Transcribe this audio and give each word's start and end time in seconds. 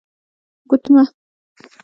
💍 0.67 0.67
ګوتمه 0.69 1.03